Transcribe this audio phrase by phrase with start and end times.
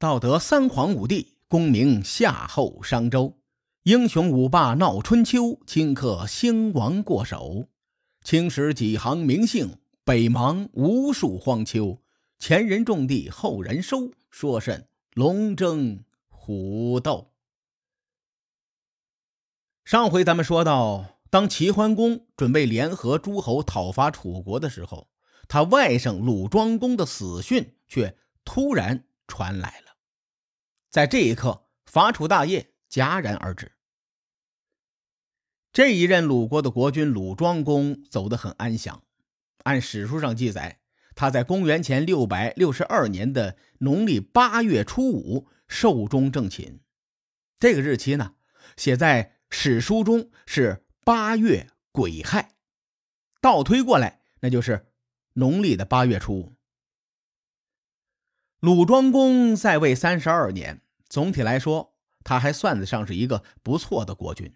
[0.00, 3.36] 道德三皇五帝，功名夏后商周，
[3.82, 7.66] 英雄五霸闹春秋，顷刻兴亡过手。
[8.22, 12.00] 青史几行名姓，北邙无数荒丘。
[12.38, 17.32] 前人种地，后人收，说甚龙争虎斗？
[19.84, 25.08] 上回咱们说到，当齐桓公准备联合诸侯讨伐楚国的时候，
[25.48, 29.87] 他外甥鲁庄公的死讯却突然传来了。
[30.90, 33.72] 在这一刻，伐楚大业戛然而止。
[35.72, 39.02] 这一任鲁国的国君鲁庄公走得很安详。
[39.64, 40.80] 按史书上记载，
[41.14, 46.80] 他在公元前六百六十二年的农历八月初五寿终正寝。
[47.60, 48.36] 这个日期呢，
[48.76, 52.54] 写在史书中是八月癸亥，
[53.40, 54.86] 倒推过来，那就是
[55.34, 56.57] 农历的八月初五。
[58.60, 61.94] 鲁庄公在位三十二年，总体来说，
[62.24, 64.52] 他还算得上是一个不错的国君。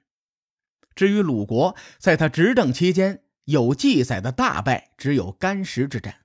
[0.97, 6.17] 至于鲁国，在他执政期间有记载的大败，只有干石之战。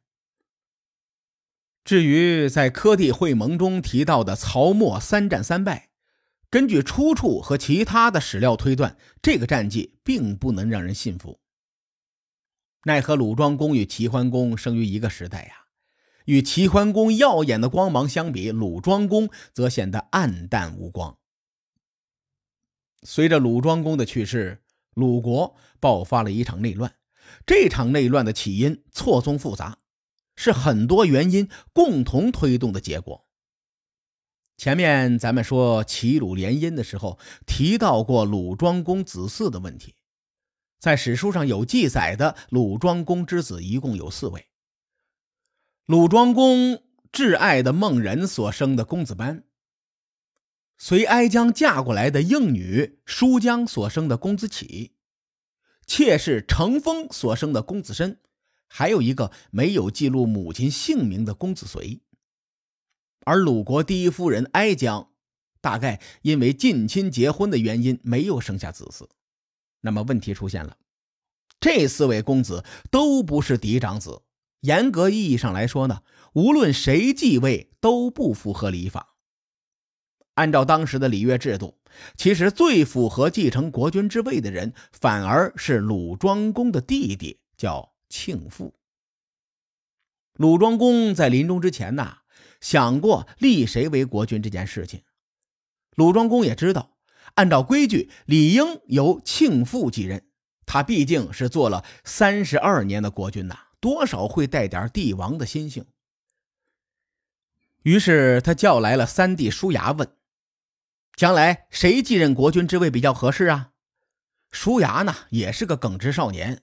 [1.86, 5.90] 至于在科地会盟中提到的曹沫三战三败，
[6.50, 11.40] 根据出处和其他的史料推断，这个战绩并不能让人信服。
[12.86, 15.67] 奈何鲁庄公与齐桓公生于一个时代呀。
[16.28, 21.18] 与齐桓公耀眼的光芒相比，鲁庄公则显得暗淡无光。
[23.02, 24.62] 随着鲁庄公的去世，
[24.94, 26.96] 鲁国爆发了一场内乱。
[27.46, 29.78] 这场内乱的起因错综复杂，
[30.36, 33.26] 是很多原因共同推动的结果。
[34.58, 39.96] 前面咱们说齐鲁联姻的时候，提到过鲁庄公子嗣的问题，
[40.78, 44.46] 在史书上有记载的鲁庄公之子一共有四位。
[45.88, 49.46] 鲁庄公挚爱的孟人所生的公子班，
[50.78, 54.92] 随哀姜嫁过来的应女叔姜所生的公子启，
[55.86, 58.20] 妾室成风所生的公子申，
[58.68, 62.02] 还有一个没有记录母亲姓名的公子随。
[63.22, 65.12] 而鲁国第一夫人哀姜，
[65.62, 69.08] 大概因为近亲结婚的原因，没有生下子嗣。
[69.80, 70.76] 那么问题出现了，
[71.62, 74.24] 这四位公子都不是嫡长子。
[74.62, 76.02] 严格意义上来说呢，
[76.34, 79.16] 无论谁继位都不符合礼法。
[80.34, 81.80] 按照当时的礼乐制度，
[82.16, 88.76] 其实最符合继承国君之位的人，反而是鲁庄公的弟弟，叫庆父。
[90.34, 92.20] 鲁庄公在临终之前呐，
[92.62, 95.02] 想过立谁为国君这件事情。
[95.96, 96.98] 鲁庄公也知道，
[97.34, 100.28] 按照规矩，理应由庆父继任。
[100.68, 103.58] 他毕竟是做了三十二年的国君呐。
[103.80, 105.86] 多少会带点帝王的心性。
[107.84, 110.16] 于是他叫来了三弟舒牙，问
[111.16, 113.72] ：“将来谁继任国君之位比较合适啊？”
[114.52, 116.62] 舒牙呢，也是个耿直少年，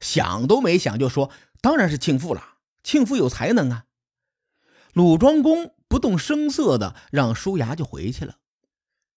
[0.00, 1.30] 想都没想就说
[1.62, 3.84] ：“当然是庆父了，庆父有才能啊。”
[4.92, 8.38] 鲁庄公不动声色的让舒牙就回去了。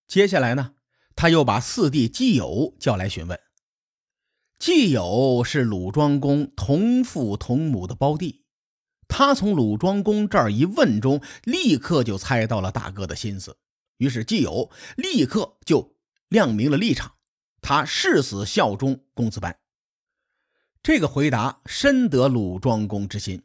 [0.08, 0.74] 接下来呢，
[1.16, 3.40] 他又把四弟季友叫来询问。
[4.60, 8.44] 季友是鲁庄公同父同母的胞弟，
[9.08, 13.56] 他从鲁庄公这儿一问中，立刻就猜到了大哥的心思，
[14.00, 15.96] 于是季友立刻就
[16.28, 17.14] 亮明了立场，
[17.62, 19.58] 他誓死效忠公子班。
[20.84, 23.44] 这个回答深得鲁庄公之心。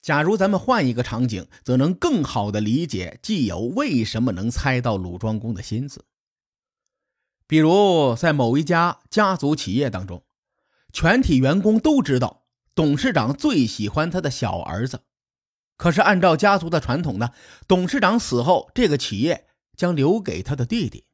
[0.00, 6.06] 假如咱们换一个场景，则能更好的理解季友为什么能猜到鲁庄公的心思。
[7.46, 10.24] 比如，在某一家家族企业当中，
[10.92, 15.02] 全体员工都知道董事长最喜欢他的小儿子。
[15.76, 17.30] 可是，按照家族的传统呢，
[17.68, 19.46] 董事长死后，这个企业
[19.76, 21.04] 将留给他的弟弟。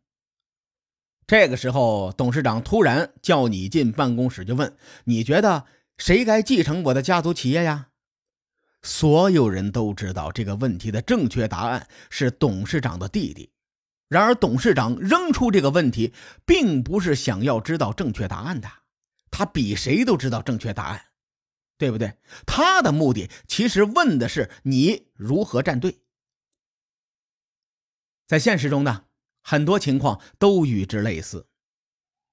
[1.27, 5.67] 这个时候，董事长突然叫你进办公室，就问：“你觉得
[5.99, 7.89] 谁该继承我的家族企业呀？”
[8.83, 13.52] 所有人都知道这个问题的正确答案是董事长的弟弟。
[14.13, 16.13] 然而，董事长扔出这个问题，
[16.45, 18.71] 并不是想要知道正确答案的，
[19.31, 21.07] 他比谁都知道正确答案，
[21.79, 22.19] 对不对？
[22.45, 26.03] 他的目的其实问的是你如何站队。
[28.27, 29.07] 在现实中呢，
[29.41, 31.49] 很多情况都与之类似。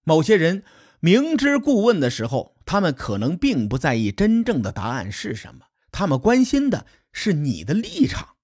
[0.03, 0.65] 某些人
[0.99, 8.35] 明知故问的时候，他们可能并不在意真正的答案是什么，他们关心的是你的立场。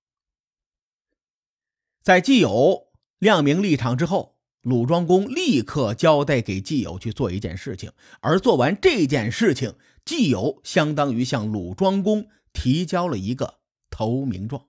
[2.02, 2.95] 在既有。
[3.20, 13.60] 亮明立场之后，鲁庄公立刻交代给季友去做一件事情，而做完这件事情，季友相当于向鲁庄公提交了一个
[13.90, 14.68] 投名状。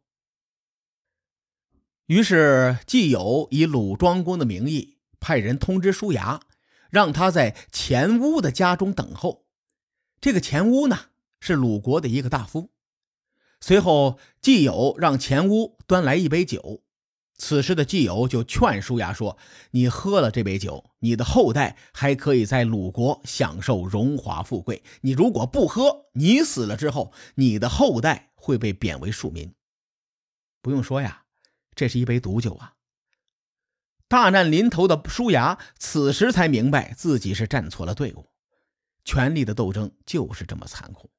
[2.06, 6.40] 于是季友以鲁庄公的名义派人通知舒牙，
[6.88, 9.46] 让他在钱乌的家中等候。
[10.20, 11.06] 这个钱乌呢，
[11.40, 12.70] 是鲁国的一个大夫。
[13.60, 16.84] 随后，季友让钱乌端来一杯酒。
[17.38, 19.36] 此时的季友就劝舒牙说
[19.72, 29.54] ：“你喝了这杯酒，你的后代还可以在鲁国享受荣华富贵；你如果不喝，你死了之后，你的后代会被贬为庶民。”
[30.62, 31.24] 不用说呀，
[31.74, 32.72] 这是一杯毒酒啊！
[34.08, 38.30] 大难临头的舒牙此时才明白自己是站错了队伍，
[39.04, 41.10] 权力的斗争就是这么残酷，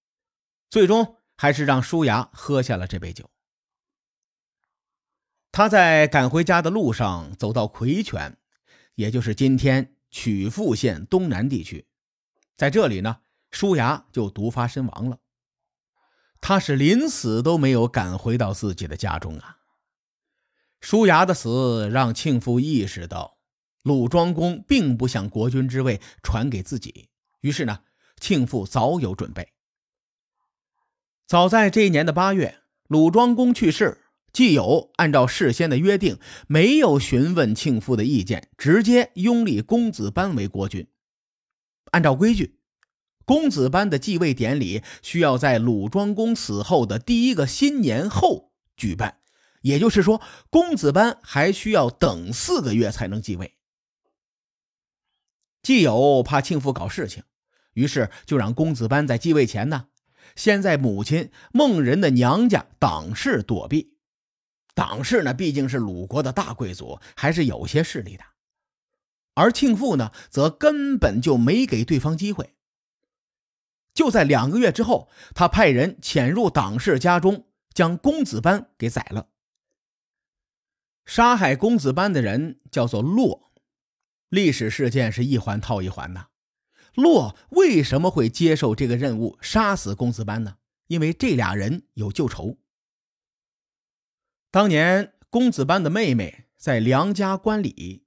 [0.70, 3.30] 最终还是让舒牙喝下了这杯酒。
[5.58, 8.38] 他在赶回家的路上走到魁泉，
[8.94, 11.88] 也就是今天曲阜县东南地区，
[12.56, 15.18] 在这里呢，舒牙就毒发身亡了。
[16.40, 19.58] 他是临死都没有赶回到自己的家中啊。
[20.80, 23.40] 舒牙的死让庆父意识到
[23.82, 27.10] 鲁庄公并不想国君之位传给自己，
[27.42, 27.80] 于是呢，
[28.20, 29.54] 庆父早有准备。
[31.26, 34.04] 早在这一年的八月，鲁庄公去世。
[34.38, 40.86] 季友按照事先的约定，没有询问庆父的意见，直接拥立公子班为国君。
[41.90, 42.60] 按照规矩，
[43.26, 49.18] 公子班的继位典礼需要在鲁庄公死后的第一个新年后举办，
[49.64, 53.56] 也就是说，公子班还需要等四个月才能继位。
[55.64, 57.24] 季友怕庆父搞事情，
[57.74, 59.88] 于是就让公子班在继位前呢，
[60.36, 63.97] 先在母亲孟人的娘家党氏躲避。
[64.78, 68.24] 党氏呢，毕竟是鲁国的大贵族，还是有些势力的。
[69.34, 72.54] 而庆父呢，则根本就没给对方机会。
[73.96, 79.30] 就在两个月之后，他派人潜入党氏家中，将公子班给宰了。
[81.08, 83.52] 杀害公子班的人叫做骆。
[84.30, 86.28] 历史事件是一环套一环呐。
[86.94, 90.58] 骆为什么会接受这个任务，杀死公子班呢？
[90.86, 92.60] 因为这俩人有旧仇。
[94.50, 98.06] 当年公子班的妹妹在梁家观礼，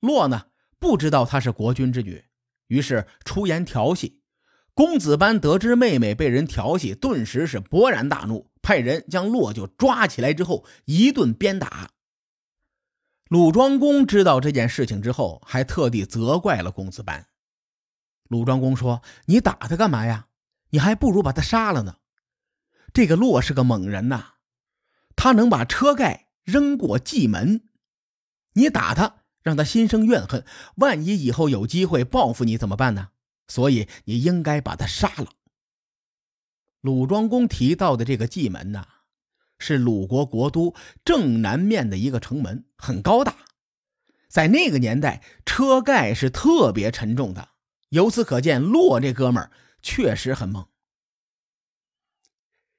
[0.00, 0.48] 洛呢
[0.78, 2.24] 不知道她是国君之女，
[2.66, 4.22] 于是出言调戏。
[4.74, 11.92] 公子班得知妹妹被人调戏，顿时是勃然大怒，派人将洛就抓起来之后一顿鞭打。
[13.30, 17.26] 鲁庄公知道这件事情之后，还特地责怪了公子班。
[18.28, 20.28] 鲁庄公说：“你打他干嘛呀？
[20.70, 21.96] 你还不如把他杀了呢。
[22.92, 24.34] 这个洛是个猛人呐。”
[25.16, 27.68] 他能把车盖扔过蓟门，
[28.52, 30.44] 你打他，让他心生怨恨，
[30.76, 33.08] 万一以后有机会报复你怎么办呢？
[33.48, 35.32] 所以你应该把他杀了。
[36.80, 38.86] 鲁庄公提到的这个蓟门呐，
[39.58, 40.74] 是鲁国国都
[41.04, 43.36] 正南面的一个城门，很高大，
[44.28, 47.48] 在那个年代，车盖是特别沉重的。
[47.88, 50.66] 由此可见，骆这哥们儿确实很猛。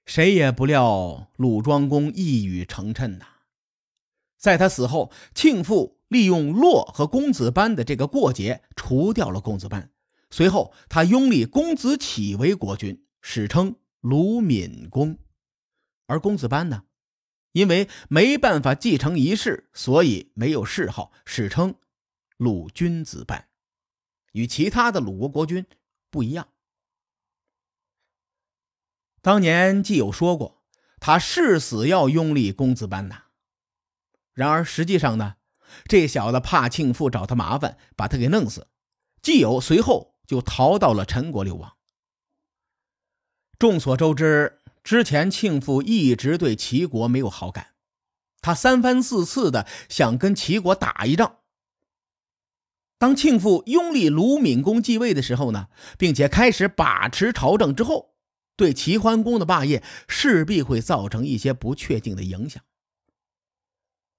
[0.08, 3.26] 谁也不料鲁庄公一语成谶呐，
[4.38, 9.92] 在他死后，庆父利用洛和公子班的这个过节，除掉了公子班。
[10.30, 15.18] 随后，他拥立公子启为国君，史称鲁闵公。
[16.06, 16.86] 而公子班呢，
[17.52, 21.76] 因为没办法继承仪式，所以没有谥号，史称
[22.38, 23.50] 鲁君子班，
[24.32, 25.66] 与其他的鲁国国君
[26.10, 26.48] 不一样。
[29.28, 30.64] 当年季友说过，
[31.02, 33.24] 他誓死要拥立公子班呐。
[34.34, 35.36] 然而实际上呢，
[35.90, 38.70] 这小子怕庆父找他麻烦，把他给弄死。
[39.22, 41.74] 季友随后就逃到了陈国流亡。
[43.60, 47.72] 众所周知，之前庆父一直对齐国没有好感，
[48.40, 51.40] 他三番四次的想跟齐国打一仗。
[52.98, 55.68] 当庆父拥立鲁闵公继位的时候呢，
[55.98, 58.14] 并且开始把持朝政之后。
[58.58, 62.64] 对齐桓公的霸业势必会造成一些不确定的影响，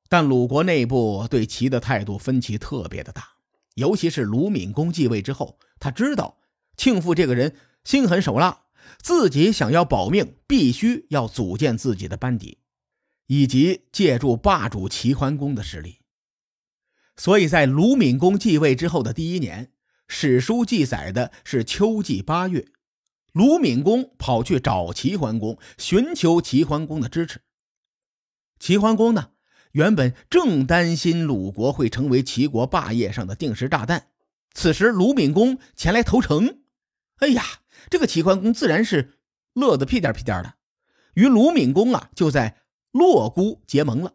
[0.08, 3.32] 但鲁国内部对齐的态度分歧特别的大，
[3.74, 6.38] 尤其是鲁闵公继位之后，他知道
[6.76, 8.66] 庆父这个人心狠手辣，
[9.02, 12.58] 自己想要保命，必须要组建自己的班底，
[13.26, 15.98] 以及借助霸主齐桓公的实力。
[17.16, 19.72] 所以在鲁闵公继位之后的第一年，
[20.06, 22.68] 史书记载的是秋季八月。
[23.38, 27.40] 鲁闵公跑去找齐桓公，寻求齐桓公的支持。
[28.58, 29.30] 齐桓公呢，
[29.70, 34.08] 原本正担心鲁国会成为齐国霸业上的定时炸弹。
[34.54, 36.62] 此时鲁闵公前来投诚，
[37.18, 37.44] 哎呀，
[37.88, 39.20] 这个齐桓公自然是
[39.52, 40.54] 乐得屁颠屁颠的，
[41.14, 42.56] 与鲁闵公啊就在
[42.90, 44.14] 洛姑结盟了。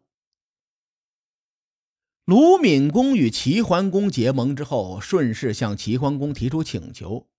[2.26, 7.30] 鲁闵公与齐桓公结盟之后，顺势向齐桓公提出请求，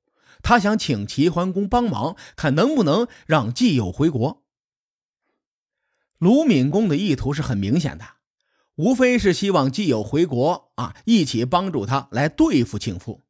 [0.44, 4.44] 他想请齐桓公帮忙，看能不能让季友回国。
[6.18, 8.04] 鲁闵公的意图是很明显的，
[8.76, 13.22] 无非是希望季友回国啊，一起帮助他来对付庆父。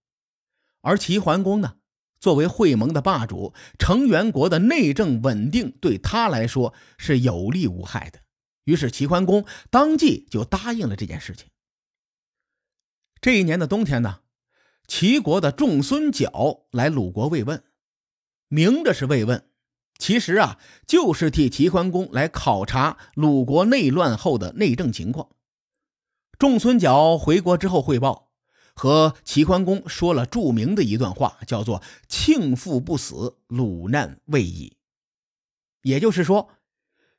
[0.82, 1.76] 而齐桓公呢，
[2.20, 8.20] 作为会盟的霸主，成员国的内政稳定对他来说是有利无害的。
[8.64, 11.48] 于是齐桓公当即就答应了这件事情。
[13.20, 14.20] 这一年的冬天呢，
[14.86, 17.64] 齐国的仲孙角来鲁国慰问，
[18.48, 19.48] 明着是慰问，
[19.98, 25.30] 其实啊就是替齐桓公来考察鲁国内乱后的内政情况。
[26.38, 28.30] 仲孙角回国之后汇报，
[28.74, 34.76] 和齐桓公说了著名的一段话，叫做“庆父不死，鲁难未已”，
[35.82, 36.50] 也就是说。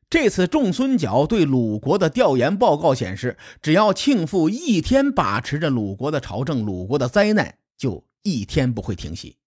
[0.08, 9.38] 这次仲孙角对鲁国的调研报告显示，只要庆父一天把持着鲁国的朝政，鲁国的灾难就一天不会停息。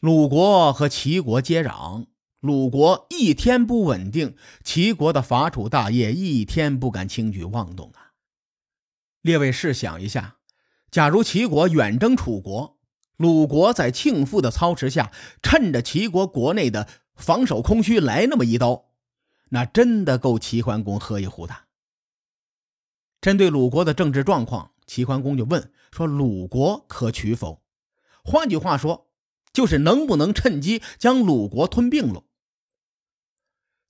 [0.00, 2.06] 鲁国和齐国接壤，
[2.40, 8.12] 鲁国一天不稳定，齐国的伐楚大业一天不敢轻举妄动啊！
[9.22, 10.36] 列位试想一下，
[10.90, 12.76] 假如齐国远征楚国，
[13.16, 16.88] 鲁国在庆父的操持下，趁着齐国国内的。
[17.16, 18.86] 防守空虚来那么一刀，
[19.48, 21.54] 那真的够齐桓公喝一壶的。
[23.20, 27.62] 针对鲁国的政治状况，齐桓公就问说：“鲁国可取否？”
[28.22, 29.08] 换句话说，
[29.52, 32.24] 就是能不能趁机将鲁国吞并了。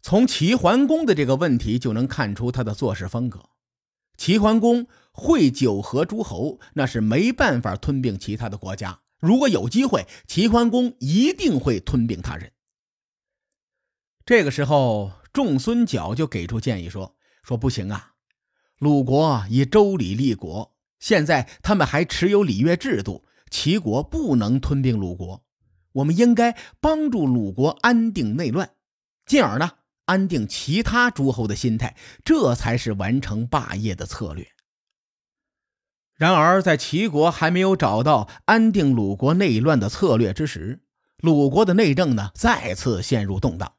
[0.01, 3.51] 从齐桓公的这个问题就能看出他的做事风格。
[4.17, 9.01] 齐桓公会九合诸侯，那是没办法吞并其他的国家。
[9.19, 12.53] 如果有机会，齐桓公一定会吞并他人。
[14.27, 17.15] 这个时候，仲孙角就给出建议说
[17.47, 18.15] ：“说不行啊，
[18.81, 25.45] 鲁国以周礼立国，现在他们还持有礼乐制度，齐国不能吞并鲁国。
[25.93, 28.69] 我们应该帮助鲁国安定内乱，
[29.25, 29.71] 进而呢
[30.07, 34.49] 安定其他诸侯的心态，这才是完成霸业的策略。”
[36.19, 40.81] 然而，在齐国还没有找到安定鲁国内乱的策略之时，
[41.19, 43.76] 鲁国的内政呢再次陷入动荡。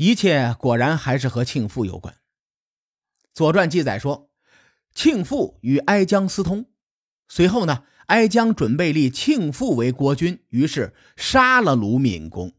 [0.00, 2.14] 一切果然还是和庆父有关。
[3.34, 4.30] 《左传》记载说，
[4.94, 6.70] 庆父与哀姜私通，
[7.28, 12.54] 随后呢，哀姜准备立庆父为国君，于是杀了鲁闵公。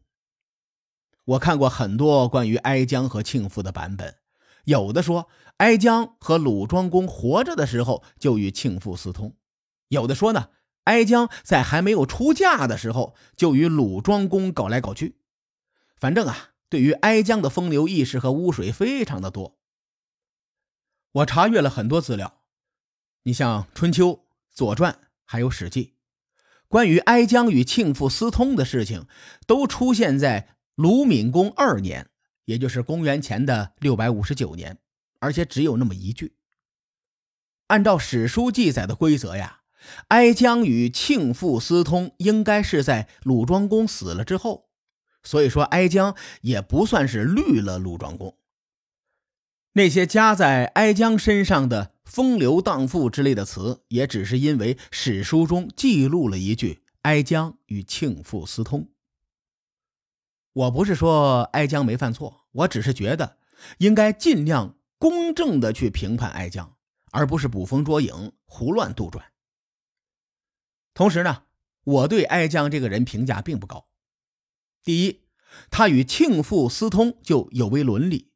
[1.24, 4.18] 我看过很多关于哀姜和庆父的版本，
[4.62, 9.34] 有的说哀姜和鲁庄公活着的时候就与庆父私通，
[9.88, 10.50] 有的说呢，
[10.84, 15.18] 哀姜在还没有出嫁的时候就与鲁庄公搞来搞去。
[15.96, 16.50] 反正啊。
[16.72, 19.58] 对于哀姜的风流轶事和污水非常的多，
[21.12, 22.40] 我查阅了很多资料，
[23.24, 24.08] 你像《春秋》
[24.50, 24.90] 《左传》
[25.26, 25.84] 还有《史记》，
[26.68, 29.06] 关于哀姜与庆父私通的事情，
[29.46, 32.08] 都出现在鲁闵公二年，
[32.46, 34.78] 也就是公元前的六百五十九年，
[35.18, 36.36] 而且只有那么一句。
[37.66, 39.60] 按照史书记载的规则呀，
[40.08, 44.70] 哀姜与庆父私通，应该是在鲁庄公死了之后。
[45.22, 48.36] 所以说，哀姜也不算是绿了鲁庄公。
[49.74, 58.90] 那些加在哀姜身上的“风流荡妇”之类的词，也只是因为史书中记录了一句“哀姜与庆父私通”。
[60.52, 63.38] 我不是说哀姜没犯错，我只是觉得
[63.78, 66.76] 应该尽量公正的去评判哀姜，
[67.10, 69.22] 而不是捕风捉影、胡乱杜撰。
[70.92, 71.44] 同时呢，
[71.84, 73.86] 我对哀姜这个人评价并不高。
[74.84, 75.20] 第一，
[75.70, 78.32] 他与庆父私通就有违伦理。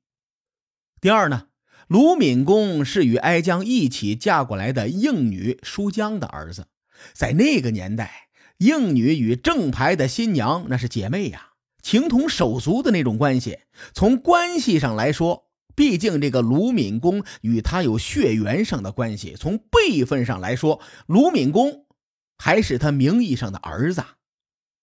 [1.00, 1.48] 第二呢，
[1.88, 6.68] 卢闵公是与哀姜一起嫁过来的应女叔姜的儿子，
[7.12, 13.58] 在那个年代，应女与正牌的新娘那是姐妹呀，情同手足的那种关系。
[13.92, 21.86] 从关系上来说，毕竟这个卢闵公与他有血缘上的关系；从辈分上来说，卢闵公
[22.38, 24.04] 还是他名义上的儿子。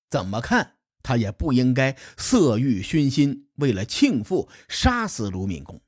[0.09, 0.75] 怎么看？
[1.03, 5.81] 他也不应该色欲熏心，为了庆父杀死鲁闵公。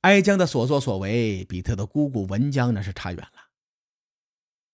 [0.00, 3.50] 哀姜的所作所为比他的姑姑文姜那是差远了。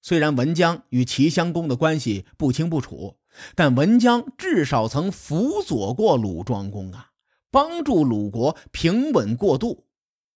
[0.03, 3.19] 虽然文姜与齐襄公的关系不清不楚，
[3.55, 7.11] 但文姜至少曾辅佐过鲁庄公啊，
[7.51, 9.87] 帮助鲁国平稳过渡。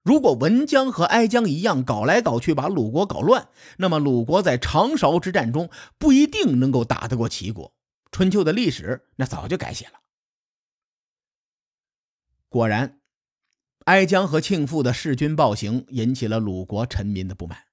[0.02, 3.48] 如果文姜和哀姜一样搞来搞去，把鲁国搞乱，
[3.78, 7.73] 那么鲁国在长勺之战中不一定能够打得过齐国。
[8.14, 10.00] 春秋的历史那早就改写了。
[12.48, 13.00] 果然，
[13.86, 17.64] 哀姜和庆父的弑君暴行引起了鲁国臣民的不满，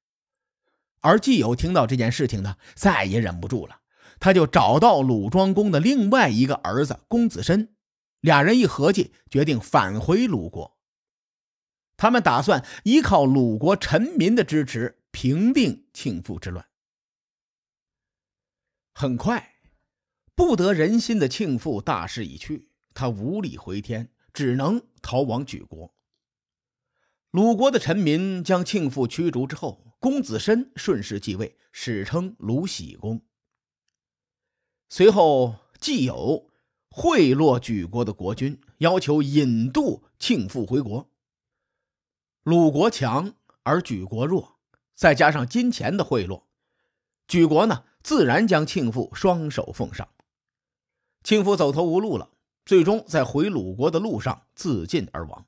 [1.01, 3.81] 而季友听到这件事情呢，再也忍不住了，
[4.19, 7.75] 他就找到鲁庄公的另外一个儿子公子申，
[8.21, 10.75] 俩人一合计，决定返回鲁国。
[11.97, 16.67] 他们打算依靠鲁国臣民的支持，平定庆父之乱。
[18.95, 19.50] 很快，
[20.43, 25.93] 不得人心的庆父大势已去，他无力回天，只能逃往莒国。
[27.29, 33.21] 鲁国的臣民将庆父驱逐之后，公子申顺势继位，史称鲁喜公。
[34.89, 36.49] 随后，季友
[36.89, 41.07] 贿赂莒国的国君，要求引渡庆父回国。
[42.41, 44.57] 鲁国强而莒国弱，
[44.95, 46.41] 再加上金钱的贿赂，
[47.27, 50.09] 莒国呢自然将庆父双手奉上。
[51.23, 52.29] 庆父走投无路了，
[52.65, 55.45] 最终在回鲁国的路上自尽而亡。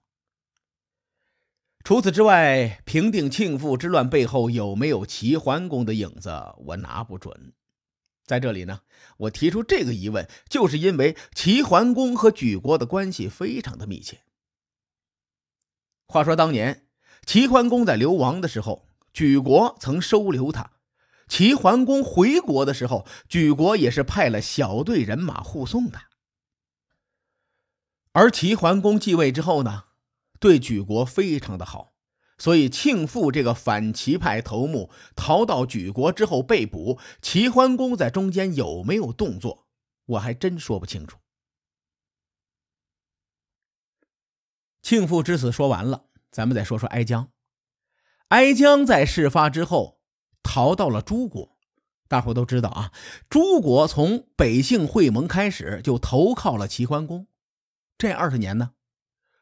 [1.84, 6.30] 除此之外，平定庆父之乱背后有没有齐桓公的影子，
[6.66, 7.54] 我拿不准。
[8.26, 8.80] 在这里呢，
[9.18, 14.22] 我提出这个疑问，就是因为齐桓公和莒国的关系非常的密切。
[16.08, 16.88] 话说当年
[17.26, 20.72] 齐桓公在流亡的时候，莒国曾收留他；
[21.28, 26.00] 齐桓公回国的时候，莒国也是派了小队人马护送的。
[28.12, 29.86] 而齐桓公继位之后呢？
[30.40, 31.94] 对莒国非常的好，
[32.38, 39.66] 所以庆父这个反齐派头目逃到莒国之后被捕，齐桓公在中间有没有动作，
[40.06, 41.18] 我还真说不清楚。
[44.82, 47.32] 庆父之死说完了，咱们再说说哀姜。
[48.28, 50.02] 哀姜在事发之后
[50.44, 51.58] 逃到了诸国，
[52.08, 52.92] 大伙都知道啊，
[53.30, 57.26] 诸国从北姓会盟开始就投靠了齐桓公，
[57.98, 58.72] 这二十年呢。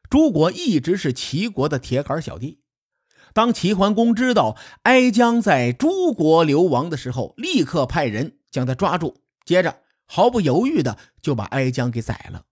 [0.10, 2.60] 诸国一直是齐国的铁杆小弟。
[3.34, 12.44] 当齐桓公知道哀姜在诸国流亡的时候，立刻派人将他抓住，接着毫不犹豫的就把哀姜给宰了。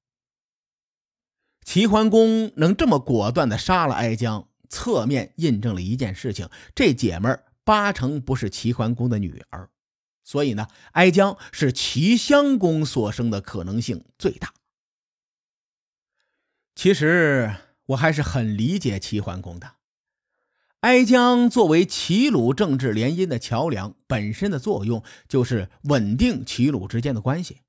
[1.66, 9.70] 齐桓公能这么果断的杀了哀姜，侧面印证了一件事情：这姐们儿八成不是齐桓公的女儿。
[10.24, 14.56] 所以呢，哀姜是齐襄公所生的可能性最大。
[16.74, 17.54] 其实
[17.88, 19.74] 我还是很理解齐桓公的。
[20.80, 27.62] 哀姜作为齐鲁政治联姻的桥梁，本身的作用就是稳定齐鲁之间的关系。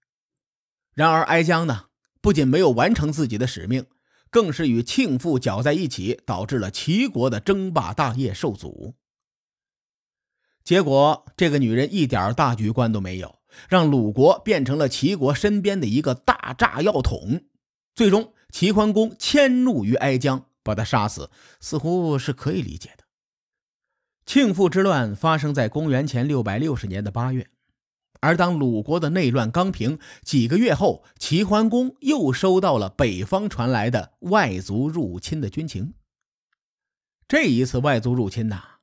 [0.95, 1.89] 然而，哀姜呢，
[2.23, 3.85] 不仅没有完成自己的使命，
[4.31, 8.95] 更是与庆父搅在一起，导致了齐国的争霸大业受阻。
[10.65, 17.43] 结果，这个女人一点大局观都没有，让鲁国变成了齐国身边的一个大炸药桶，
[17.95, 18.33] 最终。
[18.53, 23.05] 齐桓公迁怒于哀姜，把他杀死，似乎是可以理解的。
[24.27, 27.49] 庆父之乱发生在公元前六百六十年的八月，
[28.19, 35.95] 而当鲁国的内乱刚平，几个月后，齐桓公又收到了北方传来的外族入侵的军情。
[37.29, 38.80] 这一次外族入侵呐，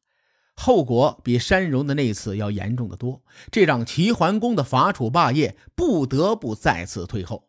[0.59, 7.47] 后果比山戎的那次要严重的多，这让齐桓公的伐楚霸业不得不再次退后。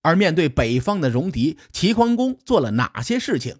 [0.00, 3.58] 而面对北方的戎狄，齐桓公做了哪些事情？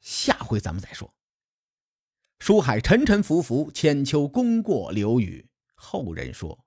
[0.00, 1.14] 下回咱们再说。
[2.38, 6.64] 书海沉沉浮浮，千秋功过留与后人说。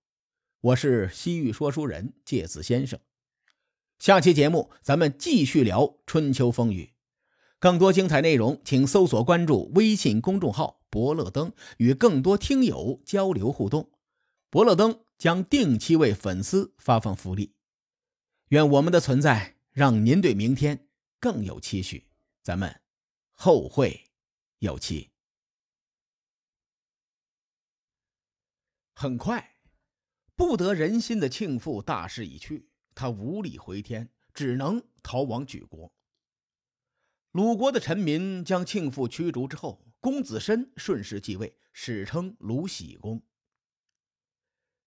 [0.62, 3.00] 我是西域说书人介子先生。
[3.98, 6.94] 下期节目咱们继续聊春秋风雨，
[7.60, 13.92] 更多精彩内容，请搜索关注微信公众号“伯乐灯”，与更多听友交流互动。
[14.50, 17.54] 伯乐灯将定期为粉丝发放福利。
[18.48, 20.88] 愿我们的存在让您对明天
[21.20, 22.08] 更有期许，
[22.42, 22.82] 咱们
[23.34, 24.06] 后会
[24.60, 25.10] 有期。
[28.96, 29.58] 很快，
[30.36, 35.92] 不得人心的庆父大势已去，他无力回天，只能逃往莒国。
[37.32, 43.22] 鲁国的臣民将庆父驱逐之后，公子申顺势继位，史称鲁喜公。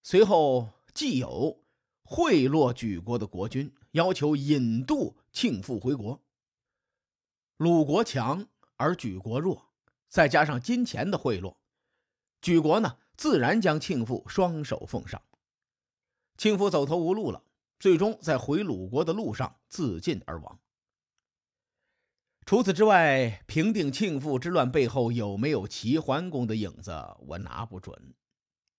[0.02, 1.60] 随后，季友。
[2.04, 6.20] 贿赂举国的国君，要求引渡庆父回国。
[7.56, 9.72] 鲁国强而举国弱，
[10.08, 11.54] 再加上金钱的贿赂，
[12.42, 15.22] 举国呢自然将庆父双手奉上。
[16.36, 17.44] 庆父走投无路了，
[17.78, 20.60] 最终在回鲁国的路上自尽而亡。
[22.44, 26.92] 除此之外，平定庆父之乱背后有没有齐桓公的影子，
[27.28, 28.14] 我拿不准。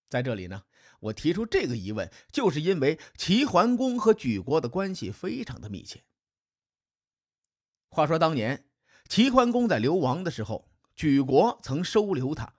[0.10, 0.64] 在这里呢。
[1.04, 6.06] 我提出这个疑问，就是因为齐桓公和莒国的关系非常的密切。
[7.90, 8.70] 话说当年
[9.10, 12.54] 齐桓公在流亡的时候，举国曾收留他；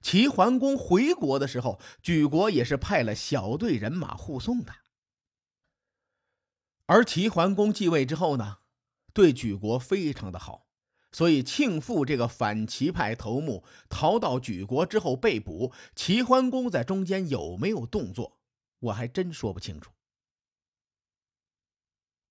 [0.00, 4.78] 齐桓公回国的时候，举国也是派了小队人马护送他。
[6.86, 8.58] 而齐桓公继位之后呢，
[9.14, 10.66] 对举国非常的好，
[11.12, 18.40] 所以庆父这个反齐派头目逃到举国之后被捕，齐桓公在中间有没有动作，
[18.80, 19.93] 我还真说不清楚。